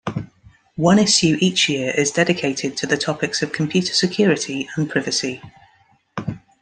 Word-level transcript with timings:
One 0.77 0.97
issue 0.97 1.37
each 1.41 1.69
year 1.69 1.91
is 1.95 2.09
dedicated 2.09 2.75
to 2.77 2.87
the 2.87 2.97
topics 2.97 3.43
of 3.43 3.51
computer 3.51 3.93
security 3.93 4.67
and 4.75 4.89
privacy. 4.89 5.43